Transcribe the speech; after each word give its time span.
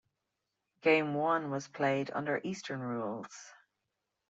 Game 0.81 1.13
one 1.13 1.51
was 1.51 1.67
played 1.67 2.09
under 2.11 2.41
eastern 2.43 2.79
rules. 2.79 3.53